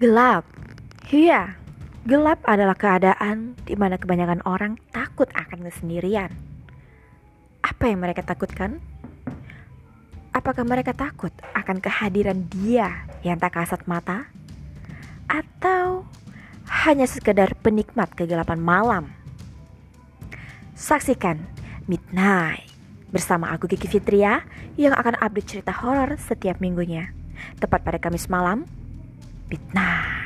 [0.00, 0.48] Gelap.
[1.12, 1.60] Iya,
[2.08, 6.32] gelap adalah keadaan di mana kebanyakan orang takut akan kesendirian.
[7.60, 8.80] Apa yang mereka takutkan?
[10.32, 14.24] Apakah mereka takut akan kehadiran dia yang tak kasat mata?
[15.28, 16.08] Atau
[16.88, 19.04] hanya sekedar penikmat kegelapan malam?
[20.72, 21.44] Saksikan
[21.84, 22.72] Midnight
[23.12, 24.48] bersama aku Kiki Fitria
[24.80, 27.12] yang akan update cerita horor setiap minggunya.
[27.60, 28.64] Tepat pada Kamis malam,
[29.50, 30.19] Midnight.